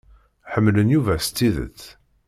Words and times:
Ḥemmlen 0.51 0.93
Yuba 0.95 1.13
s 1.25 1.27
tidet. 1.29 1.81